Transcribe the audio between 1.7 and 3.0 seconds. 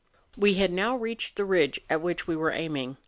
at which we were aiming.